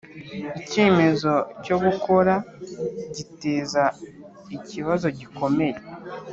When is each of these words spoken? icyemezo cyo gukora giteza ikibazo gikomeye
icyemezo 0.59 1.31
cyo 1.65 1.77
gukora 1.85 2.33
giteza 3.15 3.83
ikibazo 4.55 5.07
gikomeye 5.17 5.77